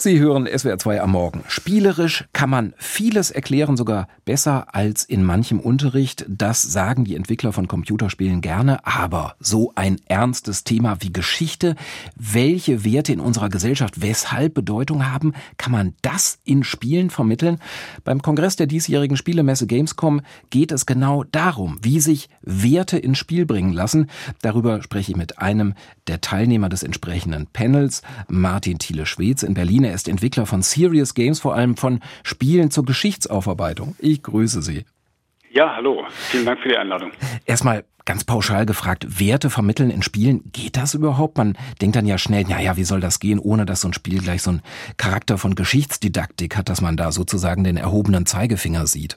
Sie 0.00 0.20
hören 0.20 0.46
SWR 0.46 0.78
2 0.78 1.00
am 1.00 1.10
Morgen. 1.10 1.42
Spielerisch 1.48 2.26
kann 2.32 2.48
man 2.48 2.72
vieles 2.76 3.32
erklären, 3.32 3.76
sogar 3.76 4.06
besser 4.24 4.72
als 4.72 5.02
in 5.02 5.24
manchem 5.24 5.58
Unterricht. 5.58 6.24
Das 6.28 6.62
sagen 6.62 7.04
die 7.04 7.16
Entwickler 7.16 7.52
von 7.52 7.66
Computerspielen 7.66 8.40
gerne. 8.40 8.86
Aber 8.86 9.34
so 9.40 9.72
ein 9.74 9.96
ernstes 10.06 10.62
Thema 10.62 10.98
wie 11.00 11.12
Geschichte, 11.12 11.74
welche 12.14 12.84
Werte 12.84 13.12
in 13.12 13.18
unserer 13.18 13.48
Gesellschaft 13.48 14.00
weshalb 14.00 14.54
Bedeutung 14.54 15.10
haben, 15.10 15.32
kann 15.56 15.72
man 15.72 15.94
das 16.00 16.38
in 16.44 16.62
Spielen 16.62 17.10
vermitteln? 17.10 17.58
Beim 18.04 18.22
Kongress 18.22 18.54
der 18.54 18.68
diesjährigen 18.68 19.16
Spielemesse 19.16 19.66
Gamescom 19.66 20.20
geht 20.50 20.70
es 20.70 20.86
genau 20.86 21.24
darum, 21.24 21.76
wie 21.82 21.98
sich 21.98 22.28
Werte 22.42 22.98
ins 22.98 23.18
Spiel 23.18 23.46
bringen 23.46 23.72
lassen. 23.72 24.08
Darüber 24.42 24.80
spreche 24.80 25.10
ich 25.10 25.18
mit 25.18 25.40
einem 25.40 25.74
der 26.06 26.20
Teilnehmer 26.20 26.68
des 26.68 26.84
entsprechenden 26.84 27.48
Panels, 27.48 28.02
Martin 28.28 28.78
Thiele-Schwez 28.78 29.42
in 29.42 29.54
Berlin. 29.54 29.87
Er 29.88 29.94
ist 29.94 30.06
Entwickler 30.06 30.44
von 30.44 30.60
Serious 30.60 31.14
Games, 31.14 31.40
vor 31.40 31.54
allem 31.54 31.76
von 31.76 32.00
Spielen 32.22 32.70
zur 32.70 32.84
Geschichtsaufarbeitung. 32.84 33.96
Ich 33.98 34.22
grüße 34.22 34.60
Sie. 34.60 34.84
Ja, 35.50 35.74
hallo. 35.74 36.04
Vielen 36.10 36.44
Dank 36.44 36.60
für 36.60 36.68
die 36.68 36.76
Einladung. 36.76 37.10
Erstmal 37.46 37.84
ganz 38.04 38.24
pauschal 38.24 38.66
gefragt, 38.66 39.18
Werte 39.18 39.48
vermitteln 39.48 39.90
in 39.90 40.02
Spielen, 40.02 40.42
geht 40.52 40.76
das 40.76 40.94
überhaupt? 40.94 41.38
Man 41.38 41.56
denkt 41.80 41.96
dann 41.96 42.06
ja 42.06 42.18
schnell, 42.18 42.48
ja, 42.48 42.60
ja, 42.60 42.76
wie 42.76 42.84
soll 42.84 43.00
das 43.00 43.18
gehen, 43.18 43.38
ohne 43.38 43.64
dass 43.64 43.80
so 43.80 43.88
ein 43.88 43.94
Spiel 43.94 44.20
gleich 44.20 44.42
so 44.42 44.50
einen 44.50 44.62
Charakter 44.98 45.38
von 45.38 45.54
Geschichtsdidaktik 45.54 46.56
hat, 46.56 46.68
dass 46.68 46.80
man 46.80 46.96
da 46.96 47.10
sozusagen 47.10 47.64
den 47.64 47.78
erhobenen 47.78 48.26
Zeigefinger 48.26 48.86
sieht. 48.86 49.16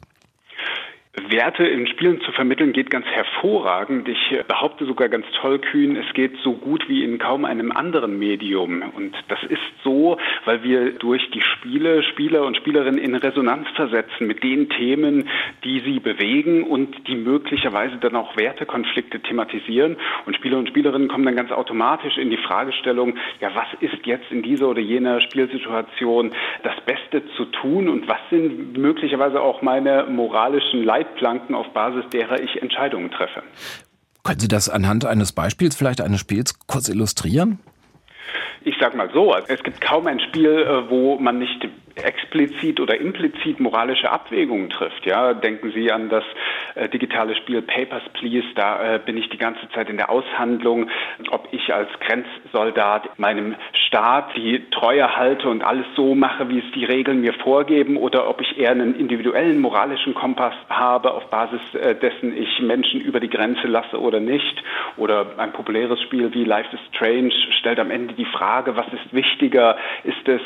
Werte 1.32 1.64
in 1.64 1.88
Spielen 1.88 2.20
zu 2.22 2.32
vermitteln 2.34 2.74
geht 2.74 2.90
ganz 2.90 3.06
hervorragend. 3.06 4.08
Ich 4.10 4.36
behaupte 4.48 4.86
sogar 4.86 5.08
ganz 5.08 5.26
tollkühn, 5.40 5.96
es 5.96 6.14
geht 6.14 6.38
so 6.44 6.54
gut 6.54 6.88
wie 6.90 7.04
in 7.04 7.20
kaum 7.20 7.46
einem 7.46 7.72
anderen 7.72 8.20
Medium. 8.20 8.82
Und 8.96 9.16
das 9.30 9.40
ist 9.44 9.62
so, 9.84 10.18
weil 10.46 10.64
wir 10.64 10.92
durch 10.94 11.30
die 11.32 11.42
Spiele 11.42 12.04
Spieler 12.04 12.44
und 12.46 12.58
Spielerinnen 12.58 13.00
in 13.00 13.16
Resonanz 13.16 13.68
versetzen 13.76 14.28
mit 14.28 14.44
den 14.44 14.70
Themen, 14.70 15.30
die 15.64 15.80
sie 15.80 16.00
bewegen 16.00 16.64
und 16.64 17.08
die 17.08 17.16
möglicherweise 17.16 17.98
dann 17.98 18.16
auch 18.16 18.36
Wertekonflikte 18.36 19.22
thematisieren. 19.22 19.98
Und 20.26 20.36
Spieler 20.36 20.58
und 20.58 20.68
Spielerinnen 20.68 21.08
kommen 21.08 21.26
dann 21.26 21.36
ganz 21.36 21.52
automatisch 21.52 22.18
in 22.18 22.30
die 22.30 22.38
Fragestellung, 22.38 23.16
ja, 23.40 23.52
was 23.54 23.68
ist 23.80 24.06
jetzt 24.06 24.32
in 24.32 24.42
dieser 24.42 24.68
oder 24.68 24.82
jener 24.82 25.22
Spielsituation 25.22 26.32
das 26.64 26.76
Beste 26.86 27.24
zu 27.38 27.46
tun 27.46 27.88
und 27.88 28.08
was 28.10 28.20
sind 28.30 28.78
möglicherweise 28.78 29.42
auch 29.42 29.62
meine 29.62 30.08
moralischen 30.10 30.84
Leistungen 30.84 31.21
Leitplanken, 31.22 31.56
auf 31.56 31.72
Basis 31.74 32.04
derer 32.12 32.40
ich 32.42 32.62
Entscheidungen 32.62 33.12
treffe. 33.12 33.44
Können 34.24 34.40
Sie 34.40 34.48
das 34.48 34.70
anhand 34.70 35.06
eines 35.06 35.32
Beispiels, 35.32 35.76
vielleicht 35.76 36.02
eines 36.02 36.20
Spiels, 36.20 36.60
kurz 36.68 36.90
illustrieren? 36.90 37.60
Ich 38.64 38.76
sage 38.80 38.96
mal 38.96 39.10
so, 39.14 39.36
es 39.48 39.64
gibt 39.64 39.82
kaum 39.82 40.06
ein 40.08 40.20
Spiel, 40.20 40.50
äh, 40.50 40.90
wo 40.90 41.18
man 41.18 41.40
nicht 41.40 41.68
explizit 41.96 42.80
oder 42.80 43.00
implizit 43.00 43.60
moralische 43.60 44.12
Abwägungen 44.12 44.70
trifft. 44.70 45.06
Ja, 45.06 45.34
denken 45.34 45.72
Sie 45.74 45.92
an 45.92 46.10
das 46.10 46.24
äh, 46.76 46.90
digitale 46.90 47.36
Spiel 47.36 47.62
Papers, 47.62 48.04
Please. 48.14 48.48
Da 48.56 48.96
äh, 48.96 49.00
bin 49.00 49.18
ich 49.18 49.30
die 49.30 49.38
ganze 49.38 49.68
Zeit 49.70 49.90
in 49.90 49.98
der 49.98 50.10
Aushandlung, 50.10 50.90
ob 51.32 51.48
ich 51.52 51.74
als 51.74 51.90
Grenzsoldat 52.00 53.20
meinem 53.20 53.56
Staat 53.88 54.36
die 54.36 54.70
Treue 54.70 55.16
halte 55.16 55.50
und 55.50 55.64
alles 55.64 55.86
so 55.96 56.16
mache, 56.16 56.50
wie 56.50 56.60
es 56.60 56.72
die 56.74 56.86
Regeln 56.86 57.22
mir 57.22 57.34
vorgeben, 57.34 57.98
oder 57.98 58.30
ob 58.30 58.42
ich 58.42 58.58
eher 58.58 58.72
einen 58.72 58.96
individuellen 58.96 59.60
moralischen 59.60 60.14
Kompass 60.14 60.56
habe, 60.70 61.14
auf 61.14 61.30
Basis 61.30 61.62
äh, 61.74 61.96
dessen 61.96 62.36
ich 62.36 62.62
Menschen 62.62 63.02
über 63.02 63.20
die 63.20 63.30
Grenze 63.30 63.68
lasse 63.68 64.00
oder 64.00 64.20
nicht. 64.20 64.64
Oder 64.98 65.26
ein 65.38 65.52
populäres 65.52 66.02
Spiel 66.02 66.34
wie 66.34 66.44
Life 66.44 66.70
is 66.74 66.80
Strange 66.96 67.34
stellt 67.60 67.80
am 67.80 67.92
Ende 67.92 68.14
die 68.14 68.26
Frage, 68.26 68.76
was 68.76 68.88
ist 68.88 69.14
wichtiger? 69.14 69.78
Ist 70.04 70.28
es 70.28 70.42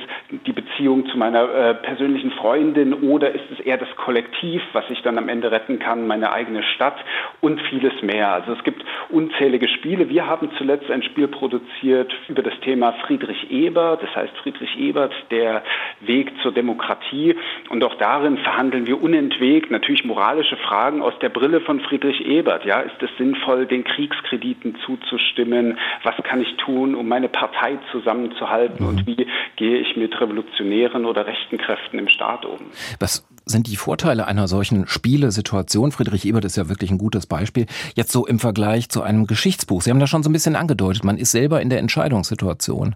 die 0.45 0.53
Beziehung 0.53 1.07
zu 1.07 1.17
meiner 1.17 1.34
äh, 1.44 1.73
persönlichen 1.75 2.31
Freundin 2.31 2.94
oder 2.94 3.32
ist 3.32 3.45
es 3.52 3.59
eher 3.59 3.77
das 3.77 3.93
Kollektiv, 3.95 4.61
was 4.73 4.86
ich 4.89 5.02
dann 5.02 5.17
am 5.17 5.30
Ende 5.30 5.52
retten 5.52 5.80
kann, 5.80 6.08
meine 6.08 6.32
eigene 6.32 6.64
Stadt 6.64 6.98
und 7.42 7.61
vieles 7.70 8.02
mehr. 8.02 8.33
Also 8.33 8.54
es 8.54 8.64
gibt 8.64 8.83
unzählige 9.09 9.67
Spiele. 9.67 10.09
Wir 10.09 10.27
haben 10.27 10.49
zuletzt 10.58 10.89
ein 10.89 11.04
Spiel 11.04 11.27
produziert 11.27 12.14
über 12.27 12.42
das 12.42 12.54
Thema 12.61 12.93
Friedrich 13.05 13.52
Ebert, 13.52 14.04
das 14.04 14.15
heißt 14.15 14.36
Friedrich 14.37 14.77
Ebert, 14.77 15.14
der 15.32 15.64
Weg 16.02 16.32
zur 16.42 16.52
Demokratie. 16.52 17.36
Und 17.70 17.83
auch 17.83 17.95
darin 17.95 18.38
verhandeln 18.38 18.88
wir 18.88 19.02
unentwegt 19.02 19.71
natürlich 19.71 20.05
moralische 20.05 20.58
Fragen 20.58 21.02
aus 21.02 21.17
der 21.20 21.30
Brille 21.30 21.61
von 21.61 21.80
Friedrich 21.82 22.26
Ebert. 22.26 22.65
Ja, 22.65 22.82
ist 22.82 23.02
es 23.02 23.09
sinnvoll, 23.17 23.65
den 23.65 23.83
Kriegskrediten 23.83 24.76
zuzustimmen? 24.86 25.77
Was 26.04 26.15
kann 26.23 26.42
ich 26.42 26.55
tun, 26.58 26.95
um 26.95 27.08
meine 27.08 27.30
Partei 27.30 27.77
zusammenzuhalten? 27.92 28.86
Und 28.86 29.08
wie 29.08 29.27
gehe 29.55 29.77
ich 29.77 29.95
mit 29.95 30.20
revolutionären 30.20 31.05
oder 31.05 31.24
rechten 31.25 31.58
Kräften 31.58 31.99
im 31.99 32.08
Staat 32.08 32.45
um. 32.45 32.59
Was 32.99 33.27
sind 33.45 33.67
die 33.67 33.75
Vorteile 33.75 34.27
einer 34.27 34.47
solchen 34.47 34.87
Spielesituation? 34.87 35.91
Friedrich 35.91 36.25
Ebert 36.25 36.45
ist 36.45 36.58
ja 36.58 36.69
wirklich 36.69 36.91
ein 36.91 36.97
gutes 36.97 37.25
Beispiel. 37.27 37.67
Jetzt 37.95 38.11
so 38.11 38.25
im 38.25 38.39
Vergleich 38.39 38.89
zu 38.89 39.02
einem 39.02 39.27
Geschichtsbuch. 39.27 39.81
Sie 39.81 39.91
haben 39.91 39.99
das 39.99 40.09
schon 40.09 40.23
so 40.23 40.30
ein 40.30 40.33
bisschen 40.33 40.55
angedeutet. 40.55 41.03
Man 41.03 41.17
ist 41.17 41.31
selber 41.31 41.61
in 41.61 41.69
der 41.69 41.80
Entscheidungssituation. 41.80 42.95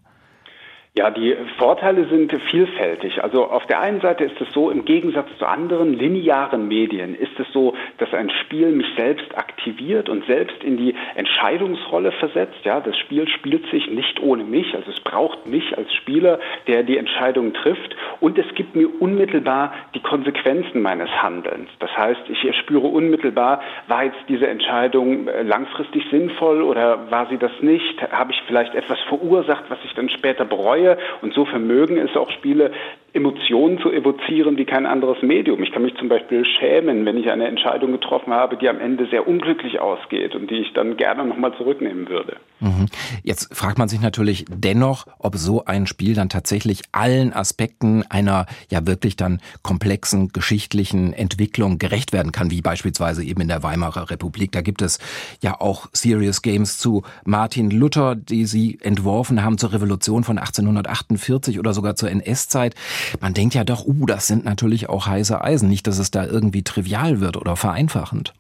Ja, 0.95 1.11
die 1.11 1.35
Vorteile 1.59 2.07
sind 2.09 2.33
vielfältig. 2.50 3.23
Also 3.23 3.45
auf 3.45 3.66
der 3.67 3.79
einen 3.79 4.01
Seite 4.01 4.23
ist 4.23 4.41
es 4.41 4.51
so, 4.53 4.72
im 4.72 4.85
Gegensatz 4.85 5.27
zu 5.38 5.45
anderen 5.45 5.94
linearen 5.94 6.67
Medien 6.67 7.13
ist 7.13 7.39
es 7.39 7.45
so, 7.53 7.75
dass 8.00 8.11
ein 8.11 8.31
Spiel 8.31 8.72
mich 8.72 8.88
selbst 8.97 9.38
aktiviert 9.38 10.09
und 10.09 10.25
selbst 10.25 10.63
in 10.63 10.77
die 10.77 10.95
Entscheidungsrolle 11.13 12.11
versetzt. 12.13 12.57
Ja, 12.63 12.79
das 12.79 12.97
Spiel 12.97 13.27
spielt 13.29 13.69
sich 13.69 13.88
nicht 13.91 14.19
ohne 14.19 14.44
mich, 14.44 14.73
also 14.73 14.89
es 14.89 15.00
braucht 15.00 15.45
mich 15.45 15.77
als 15.77 15.94
Spieler, 15.94 16.39
der 16.66 16.81
die 16.81 16.97
Entscheidung 16.97 17.53
trifft 17.53 17.95
und 18.19 18.39
es 18.39 18.47
gibt 18.56 18.75
mir 18.75 18.89
unmittelbar 19.00 19.73
die 19.94 20.01
Konsequenzen 20.01 20.81
meines 20.81 21.09
Handelns. 21.21 21.69
Das 21.79 21.95
heißt, 21.95 22.21
ich 22.29 22.57
spüre 22.57 22.88
unmittelbar, 22.88 23.61
war 23.88 24.06
jetzt 24.06 24.19
diese 24.27 24.47
Entscheidung 24.47 25.27
äh, 25.27 25.44
langfristig 25.44 26.03
sinnvoll 26.09 26.63
oder 26.63 27.11
war 27.11 27.27
sie 27.27 27.38
das 27.38 27.51
nicht? 27.61 28.01
Habe 28.11 28.31
ich 28.31 28.41
vielleicht 28.47 28.73
etwas 28.73 29.00
verursacht, 29.07 29.66
was 29.69 29.77
ich 29.85 29.94
dann 29.94 30.09
später 30.09 30.45
bereue? 30.45 30.78
Neue 30.79 30.97
und 31.22 31.34
so 31.34 31.45
vermögen 31.45 31.97
es 31.97 32.16
auch 32.16 32.31
Spiele, 32.31 32.72
Emotionen 33.14 33.80
zu 33.80 33.92
evozieren 33.92 34.58
wie 34.58 34.66
kein 34.66 34.86
anderes 34.86 35.22
Medium. 35.22 35.64
Ich 35.64 35.72
kann 35.72 35.81
mich 35.81 35.96
zum 35.96 36.09
Beispiel 36.09 36.46
schämen, 36.46 37.06
wenn 37.06 37.18
ich 37.18 37.31
eine 37.31 37.47
Entscheidung 37.47 37.92
getroffen 37.92 38.34
habe, 38.34 38.58
die 38.58 38.70
am 38.70 38.80
Ende 38.80 39.08
sehr 39.09 39.28
unglücklich 39.28 39.80
ausgeht 39.80 40.36
und 40.36 40.50
die 40.50 40.56
ich 40.56 40.74
dann 40.74 40.97
gerne 40.97 41.25
nochmal 41.25 41.53
zurücknehmen 41.58 42.09
würde. 42.09 42.38
Mhm. 42.59 42.88
Jetzt 43.24 43.56
fragt 43.56 43.78
man 43.78 43.88
sich 43.88 44.02
natürlich 44.02 44.46
dennoch, 44.50 45.06
ob 45.18 45.36
so 45.36 45.66
ein 45.66 45.88
Spiel 45.88 46.14
dann 46.14 46.30
tatsächlich 46.30 46.81
allen 46.92 47.34
Aspekten 47.34 48.03
einer 48.09 48.46
ja 48.69 48.86
wirklich 48.86 49.16
dann 49.16 49.40
komplexen 49.64 50.30
geschichtlichen 50.30 51.14
Entwicklung 51.14 51.80
gerecht 51.80 52.14
werden 52.14 52.31
kann, 52.31 52.52
wie 52.52 52.62
beispielsweise 52.62 53.24
eben 53.24 53.42
in 53.42 53.48
der 53.48 53.64
Weimarer 53.64 54.09
Republik. 54.09 54.52
Da 54.52 54.62
gibt 54.62 54.81
es 54.81 55.00
ja 55.42 55.59
auch 55.59 55.88
Serious 55.94 56.42
Games 56.42 56.78
zu 56.78 57.03
Martin 57.24 57.72
Luther, 57.72 58.16
die 58.16 58.46
sie 58.46 58.78
entworfen 58.81 59.44
haben 59.44 59.58
zur 59.58 59.74
Revolution 59.74 60.24
von 60.24 60.38
1848 60.38 61.59
oder 61.59 61.74
sogar 61.74 61.96
zur 61.96 62.09
NS-Zeit. 62.12 62.75
Man 63.22 63.34
denkt 63.34 63.56
ja 63.56 63.64
doch, 63.64 63.86
uh, 63.86 64.06
das 64.06 64.28
sind 64.28 64.46
natürlich 64.46 64.90
auch 64.90 65.08
heiße 65.08 65.42
Eisen. 65.42 65.70
Nicht, 65.70 65.88
dass 65.88 66.00
es 66.00 66.12
da 66.12 66.26
irgendwie 66.26 66.64
trivial 66.64 67.20
wird 67.20 67.38
oder 67.38 67.56
vereinfachend. 67.56 68.34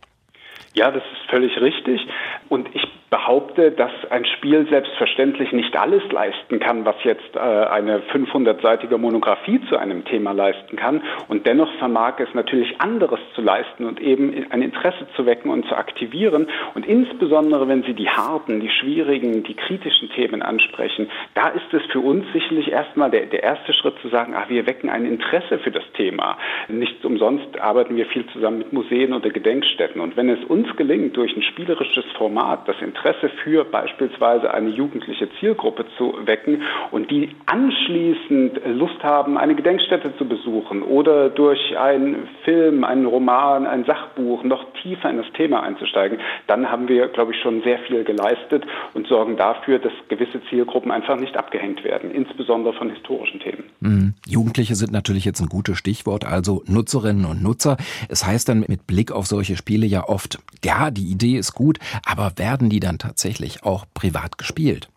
Ja, 0.73 0.91
das 0.91 1.03
ist 1.03 1.29
völlig 1.29 1.59
richtig. 1.59 2.01
Und 2.49 2.67
ich 2.73 2.83
behaupte, 3.09 3.71
dass 3.71 3.91
ein 4.09 4.25
Spiel 4.25 4.67
selbstverständlich 4.69 5.51
nicht 5.51 5.75
alles 5.77 6.03
leisten 6.11 6.59
kann, 6.59 6.85
was 6.85 6.95
jetzt 7.03 7.35
äh, 7.35 7.39
eine 7.39 7.99
500-seitige 8.13 8.97
Monographie 8.97 9.59
zu 9.67 9.77
einem 9.77 10.05
Thema 10.05 10.31
leisten 10.31 10.77
kann. 10.77 11.01
Und 11.27 11.47
dennoch 11.47 11.71
vermag 11.79 12.19
es 12.19 12.33
natürlich 12.33 12.79
anderes 12.79 13.19
zu 13.33 13.41
leisten 13.41 13.85
und 13.85 13.99
eben 13.99 14.45
ein 14.51 14.61
Interesse 14.61 15.07
zu 15.15 15.25
wecken 15.25 15.49
und 15.49 15.67
zu 15.67 15.75
aktivieren. 15.75 16.47
Und 16.75 16.85
insbesondere, 16.85 17.67
wenn 17.67 17.83
Sie 17.83 17.93
die 17.93 18.09
harten, 18.09 18.59
die 18.59 18.69
schwierigen, 18.69 19.43
die 19.43 19.55
kritischen 19.55 20.09
Themen 20.11 20.41
ansprechen, 20.41 21.09
da 21.33 21.49
ist 21.49 21.73
es 21.73 21.83
für 21.91 21.99
uns 21.99 22.25
sicherlich 22.31 22.71
erstmal 22.71 23.09
der, 23.09 23.25
der 23.25 23.41
erste 23.41 23.73
Schritt 23.73 23.95
zu 24.01 24.09
sagen, 24.09 24.33
ach, 24.35 24.49
wir 24.49 24.67
wecken 24.67 24.89
ein 24.89 25.05
Interesse 25.05 25.57
für 25.59 25.71
das 25.71 25.83
Thema. 25.93 26.37
Nicht 26.67 27.03
umsonst 27.03 27.59
arbeiten 27.59 27.95
wir 27.95 28.05
viel 28.05 28.25
zusammen 28.27 28.59
mit 28.59 28.73
Museen 28.73 29.13
oder 29.13 29.31
Gedenkstätten. 29.31 29.99
Und 29.99 30.15
wenn 30.15 30.29
es 30.29 30.43
uns 30.45 30.75
gelingt, 30.75 31.17
durch 31.17 31.35
ein 31.35 31.41
spielerisches 31.41 32.05
Format 32.17 32.67
das 32.67 32.79
Interesse 32.81 32.98
Interesse 32.99 33.29
für 33.43 33.63
beispielsweise 33.63 34.53
eine 34.53 34.69
jugendliche 34.69 35.29
Zielgruppe 35.39 35.85
zu 35.97 36.13
wecken 36.25 36.63
und 36.91 37.09
die 37.09 37.29
anschließend 37.45 38.59
Lust 38.65 39.01
haben, 39.03 39.37
eine 39.37 39.55
Gedenkstätte 39.55 40.15
zu 40.17 40.25
besuchen 40.25 40.83
oder 40.83 41.29
durch 41.29 41.77
einen 41.77 42.27
Film, 42.43 42.83
einen 42.83 43.05
Roman, 43.05 43.65
ein 43.65 43.85
Sachbuch 43.85 44.43
noch 44.43 44.65
tiefer 44.81 45.09
in 45.09 45.17
das 45.17 45.31
Thema 45.33 45.63
einzusteigen, 45.63 46.19
dann 46.47 46.69
haben 46.69 46.87
wir, 46.87 47.07
glaube 47.07 47.33
ich, 47.33 47.41
schon 47.41 47.61
sehr 47.63 47.79
viel 47.79 48.03
geleistet 48.03 48.65
und 48.93 49.07
sorgen 49.07 49.37
dafür, 49.37 49.79
dass 49.79 49.93
gewisse 50.09 50.41
Zielgruppen 50.49 50.91
einfach 50.91 51.17
nicht 51.17 51.37
abgehängt 51.37 51.83
werden, 51.83 52.11
insbesondere 52.11 52.73
von 52.73 52.89
historischen 52.89 53.39
Themen. 53.39 53.63
Mhm. 53.79 54.13
Jugendliche 54.27 54.75
sind 54.75 54.91
natürlich 54.91 55.25
jetzt 55.25 55.41
ein 55.41 55.47
gutes 55.47 55.77
Stichwort, 55.77 56.25
also 56.25 56.63
Nutzerinnen 56.67 57.25
und 57.25 57.41
Nutzer. 57.41 57.77
Es 58.09 58.25
heißt 58.25 58.49
dann 58.49 58.65
mit 58.67 58.87
Blick 58.87 59.11
auf 59.11 59.27
solche 59.27 59.55
Spiele 59.55 59.85
ja 59.85 60.07
oft, 60.07 60.39
ja, 60.63 60.91
die 60.91 61.09
Idee 61.09 61.37
ist 61.37 61.53
gut, 61.53 61.79
aber 62.05 62.33
werden 62.37 62.69
die 62.69 62.79
dann 62.79 62.88
tatsächlich 62.97 63.63
auch 63.63 63.85
privat 63.93 64.37
gespielt? 64.37 64.89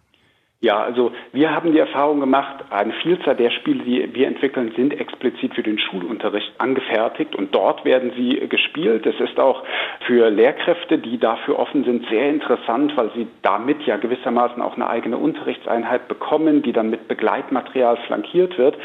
Ja, 0.63 0.81
also 0.81 1.11
wir 1.33 1.51
haben 1.53 1.73
die 1.73 1.81
Erfahrung 1.81 2.21
gemacht, 2.21 2.65
eine 2.71 2.93
Vielzahl 3.03 3.35
der 3.35 3.51
Spiele, 3.51 3.83
die 3.83 4.15
wir 4.15 4.29
entwickeln, 4.29 4.73
sind 4.77 4.93
explizit 4.93 5.57
für 5.57 5.65
den 5.65 5.77
Schulunterricht 5.77 6.53
angefertigt 6.59 7.35
und 7.35 7.53
dort 7.53 7.85
werden 7.85 8.13
sie 8.17 8.39
gespielt. 8.49 9.05
Es 9.05 9.19
ist 9.19 9.41
auch 9.41 9.65
für 10.07 10.31
Lehrkräfte, 10.31 10.99
die 10.99 11.19
dafür 11.19 11.59
offen 11.59 11.83
sind, 11.83 12.09
sehr 12.09 12.31
interessant, 12.31 12.97
weil 12.97 13.11
sie 13.17 13.27
damit 13.43 13.83
ja 13.87 13.97
gewissermaßen 13.97 14.63
auch 14.63 14.77
eine 14.77 14.89
eigene 14.89 15.17
Unterrichtseinheit 15.17 16.07
bekommen, 16.07 16.63
die 16.63 16.73
dann 16.73 16.91
mit 16.91 17.09
Begleitmaterial 17.09 17.97
flankiert 18.07 18.57
wird. 18.57 18.77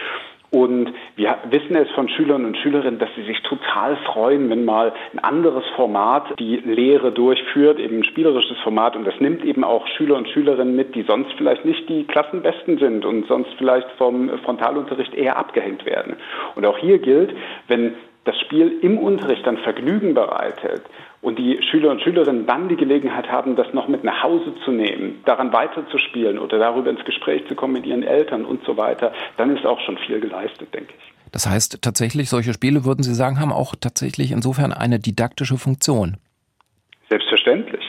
Und 0.50 0.94
wir 1.18 1.38
wissen 1.50 1.76
es 1.76 1.90
von 1.92 2.08
Schülern 2.08 2.46
und 2.46 2.58
Schülerinnen, 2.58 3.00
dass 3.00 3.10
sie 3.16 3.24
sich 3.24 3.42
total 3.44 3.98
freuen, 3.98 4.50
wenn 4.50 4.64
mal 4.64 4.94
ein 5.14 5.20
anderes 5.20 5.66
Format 5.76 6.40
die 6.40 6.58
Lehre 6.58 7.12
durchführt, 7.12 7.80
eben 7.80 7.98
ein 7.98 8.04
spielerisches 8.06 8.58
Format. 8.60 8.96
Und 8.96 9.06
das 9.06 9.20
nimmt 9.20 9.44
eben 9.44 9.66
auch 9.66 9.86
Schüler 9.88 10.16
und 10.16 10.30
Schülerinnen 10.30 10.76
mit, 10.76 10.96
die 10.96 11.04
sonst 11.04 11.34
vielleicht 11.38 11.66
nicht 11.66 11.90
die 11.90 12.06
Klassenbesten 12.06 12.78
sind 12.78 13.04
und 13.04 13.28
sonst 13.28 13.52
vielleicht 13.58 13.90
vom 13.98 14.30
Frontalunterricht 14.40 15.14
eher 15.14 15.38
abgehängt 15.38 15.86
werden. 15.86 16.16
Und 16.56 16.66
auch 16.66 16.78
hier 16.78 17.00
gilt, 17.00 17.36
wenn 17.68 17.96
das 18.28 18.38
Spiel 18.42 18.80
im 18.82 18.98
Unterricht 18.98 19.48
dann 19.48 19.58
Vergnügen 19.58 20.14
bereitet 20.14 20.82
und 21.22 21.40
die 21.40 21.60
Schüler 21.72 21.92
und 21.92 22.02
Schülerinnen 22.02 22.46
dann 22.46 22.68
die 22.68 22.76
Gelegenheit 22.76 23.32
haben, 23.32 23.56
das 23.56 23.74
noch 23.74 23.88
mit 23.88 24.04
nach 24.04 24.22
Hause 24.22 24.54
zu 24.66 24.72
nehmen, 24.72 25.22
daran 25.26 25.54
weiterzuspielen 25.54 26.38
oder 26.38 26.60
darüber 26.60 26.90
ins 26.90 27.04
Gespräch 27.06 27.48
zu 27.48 27.56
kommen 27.56 27.74
mit 27.74 27.86
ihren 27.86 28.04
Eltern 28.04 28.44
und 28.44 28.64
so 28.66 28.76
weiter, 28.76 29.14
dann 29.38 29.56
ist 29.56 29.66
auch 29.66 29.80
schon 29.80 29.98
viel 29.98 30.20
geleistet, 30.20 30.74
denke 30.74 30.94
ich. 30.98 31.14
Das 31.32 31.50
heißt 31.50 31.82
tatsächlich, 31.82 32.30
solche 32.30 32.54
Spiele, 32.54 32.86
würden 32.86 33.04
Sie 33.04 33.14
sagen, 33.14 33.40
haben 33.40 33.54
auch 33.54 33.76
tatsächlich 33.80 34.32
insofern 34.32 34.74
eine 34.74 35.00
didaktische 35.00 35.58
Funktion. 35.58 36.18
Selbstverständlich. 37.10 37.87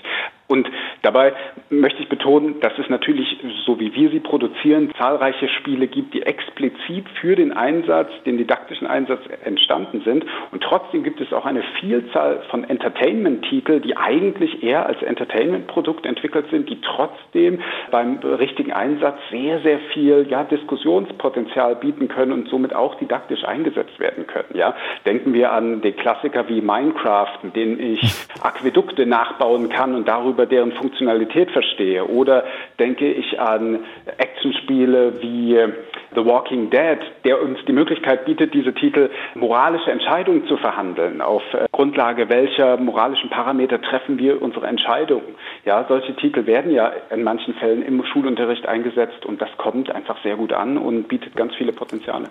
Und 0.49 0.67
dabei 1.03 1.35
möchte 1.69 2.03
ich 2.03 2.09
betonen, 2.09 2.61
dass 2.61 2.73
es 2.79 2.89
natürlich, 2.89 3.37
so 3.67 3.79
wie 3.79 3.95
wir 3.95 4.09
sie 4.09 4.21
produzieren, 4.21 4.91
zahlreiche 4.99 5.47
Spiele 5.49 5.87
gibt, 5.87 6.15
die 6.15 6.23
explizit 6.23 7.07
für 7.21 7.37
den 7.37 7.53
Einsatz, 7.53 8.11
den 8.25 8.39
didaktischen 8.39 8.87
Einsatz 8.87 9.21
entstanden 9.45 10.01
sind. 10.05 10.25
Und 10.51 10.63
trotzdem 10.63 11.03
gibt 11.03 11.21
es 11.21 11.35
auch 11.35 11.45
eine 11.45 11.63
Vielzahl 11.81 12.43
von 12.51 12.65
Entertainment-Titeln, 12.65 13.83
die 13.83 13.97
eigentlich 13.97 14.63
eher 14.63 14.87
als 14.87 15.03
Entertainment-Produkt 15.03 16.07
entwickelt 16.07 16.47
sind, 16.51 16.71
die 16.71 16.81
trotzdem 16.81 17.61
beim 17.91 18.19
richtigen 18.19 18.73
Einsatz 18.73 19.19
sehr, 19.31 19.61
sehr 19.61 19.79
viel 19.93 20.27
ja, 20.31 20.45
Diskussionspotenzial 20.45 21.77
bieten 21.77 22.09
können 22.09 22.33
und 22.33 22.49
somit 22.49 22.75
auch 22.75 22.95
didaktisch 22.95 23.45
eingesetzt 23.45 24.01
werden 24.01 24.27
können. 24.27 24.55
Ja? 24.55 24.75
Denken 25.05 25.35
wir 25.35 25.53
an 25.53 25.83
den 25.83 25.95
Klassiker 25.95 26.49
wie 26.49 26.63
Minecraft, 26.63 27.39
mit 27.43 27.55
dem 27.55 27.79
ich 27.79 28.01
Aquädukte 28.41 29.05
nachbauen 29.05 29.69
kann 29.69 29.95
und 29.95 30.09
darüber 30.09 30.38
über 30.39 30.47
deren 30.47 30.71
Funktionalität 30.71 31.51
verstehe. 31.51 32.07
Oder 32.07 32.45
denke 32.79 33.11
ich 33.11 33.41
an 33.41 33.81
Actionspiele 34.19 35.21
wie 35.21 35.57
äh, 35.57 35.73
The 36.15 36.25
Walking 36.25 36.71
Dead, 36.71 36.99
der 37.25 37.43
uns 37.43 37.59
die 37.67 37.73
Möglichkeit 37.73 38.25
bietet, 38.25 38.55
diese 38.55 38.73
Titel 38.73 39.11
moralische 39.35 39.91
Entscheidungen 39.91 40.47
zu 40.47 40.57
verhandeln. 40.57 41.21
Auf 41.21 41.43
äh, 41.55 41.67
Grundlage 41.73 42.29
welcher 42.29 42.77
moralischen 42.77 43.31
Parameter 43.31 43.83
treffen 43.83 44.17
wir 44.21 44.41
unsere 44.41 44.69
Entscheidungen? 44.69 45.35
Ja, 45.65 45.85
solche 45.89 46.15
Titel 46.15 46.47
werden 46.47 46.71
ja 46.71 46.93
in 47.11 47.25
manchen 47.25 47.55
Fällen 47.55 47.83
im 47.83 48.05
Schulunterricht 48.05 48.65
eingesetzt 48.67 49.27
und 49.27 49.43
das 49.43 49.51
kommt 49.57 49.91
einfach 49.91 50.23
sehr 50.23 50.37
gut 50.37 50.53
an 50.53 50.79
und 50.79 51.09
bietet 51.09 51.35
ganz 51.35 51.53
viele 51.57 51.73
Potenziale. 51.73 52.29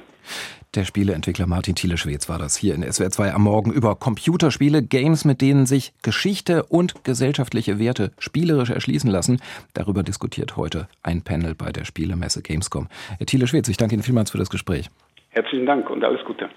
Der 0.76 0.84
Spieleentwickler 0.84 1.48
Martin 1.48 1.76
Thiele-Schwedz 1.76 2.30
war 2.30 2.38
das 2.38 2.56
hier 2.56 2.76
in 2.76 2.84
SWR 2.84 3.10
2 3.10 3.34
am 3.34 3.44
Morgen 3.44 3.72
über 3.72 3.96
Computerspiele, 3.96 4.84
Games, 4.84 5.26
mit 5.26 5.42
denen 5.42 5.66
sich 5.66 5.94
Geschichte 6.04 6.64
und 6.64 7.04
gesellschaftliche 7.04 7.80
Werte 7.80 8.12
spielerisch 8.20 8.70
erschließen 8.70 9.10
lassen. 9.10 9.40
Darüber 9.74 10.04
diskutiert 10.04 10.58
heute 10.58 10.88
ein 11.04 11.22
Panel 11.22 11.56
bei 11.56 11.72
der 11.72 11.86
Spielemesse 11.86 12.42
Gamescom. 12.42 12.90
Herr 13.18 13.26
Thiele-Schwedz, 13.26 13.70
ich 13.70 13.78
danke 13.78 13.96
Ihnen 13.96 14.04
vielmals 14.04 14.32
für 14.32 14.38
das 14.38 14.50
Gespräch. 14.50 14.90
Herzlichen 15.30 15.66
Dank 15.66 15.90
und 15.90 16.04
alles 16.04 16.24
Gute. 16.26 16.50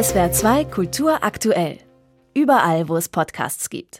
SWR 0.00 0.32
2 0.32 0.64
Kultur 0.64 1.22
aktuell. 1.22 1.78
Überall, 2.34 2.88
wo 2.88 2.96
es 2.96 3.08
Podcasts 3.08 3.68
gibt. 3.70 3.96